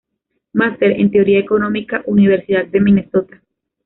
[0.53, 3.39] Máster en Teoría Económica, Universidad de Minnesota.